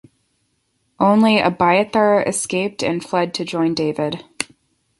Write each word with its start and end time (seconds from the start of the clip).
Only 0.99 1.37
Abiathar 1.37 2.23
escaped, 2.23 2.81
and 2.81 3.03
fled 3.03 3.35
to 3.35 3.45
join 3.45 3.75
David. 3.75 4.23